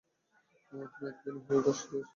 তুমি 0.71 0.81
এত 0.83 1.23
ধনী 1.23 1.39
হয়েও 1.45 1.61
ঘাস 1.65 1.79
দিয়ে 1.81 2.01
হাঁটছ! 2.01 2.09